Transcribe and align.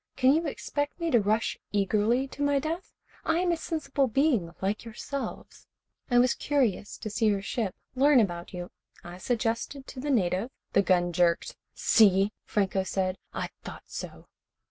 Can 0.15 0.33
you 0.33 0.47
expect 0.47 0.99
me 0.99 1.11
to 1.11 1.19
rush 1.21 1.59
eagerly 1.71 2.27
to 2.29 2.41
my 2.41 2.57
death? 2.57 2.91
I 3.23 3.37
am 3.37 3.51
a 3.51 3.55
sensible 3.55 4.07
being 4.07 4.51
like 4.59 4.83
yourselves. 4.83 5.67
I 6.09 6.17
was 6.17 6.33
curious 6.33 6.97
to 6.97 7.09
see 7.11 7.27
your 7.27 7.43
ship, 7.43 7.75
learn 7.93 8.19
about 8.19 8.51
you. 8.51 8.71
I 9.03 9.19
suggested 9.19 9.85
to 9.85 9.99
the 9.99 10.09
native" 10.09 10.49
The 10.73 10.81
gun 10.81 11.13
jerked. 11.13 11.55
"See," 11.75 12.33
Franco 12.45 12.81
said. 12.81 13.19
"I 13.31 13.49
thought 13.63 13.83
so." 13.85 14.25